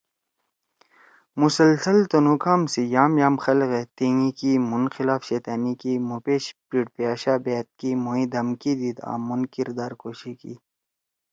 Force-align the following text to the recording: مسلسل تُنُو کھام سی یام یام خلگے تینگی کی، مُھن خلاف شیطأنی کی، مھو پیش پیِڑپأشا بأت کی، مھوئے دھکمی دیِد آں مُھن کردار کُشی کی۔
مسلسل 1.41 1.97
تُنُو 2.11 2.35
کھام 2.43 2.61
سی 2.71 2.81
یام 2.95 3.13
یام 3.21 3.35
خلگے 3.43 3.81
تینگی 3.97 4.31
کی، 4.39 4.51
مُھن 4.69 4.83
خلاف 4.95 5.21
شیطأنی 5.29 5.73
کی، 5.81 5.93
مھو 6.07 6.15
پیش 6.25 6.43
پیِڑپأشا 6.67 7.35
بأت 7.45 7.67
کی، 7.79 7.91
مھوئے 8.03 8.23
دھکمی 8.33 8.73
دیِد 8.79 8.97
آں 9.09 9.19
مُھن 9.27 9.41
کردار 9.53 9.91
کُشی 10.01 10.33
کی۔ 10.41 10.53